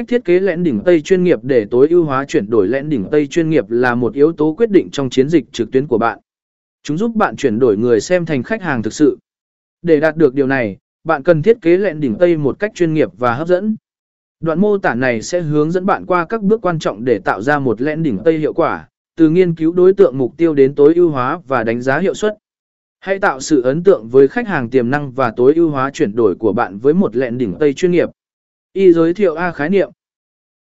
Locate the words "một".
3.94-4.14, 12.36-12.58, 17.58-17.80, 26.94-27.16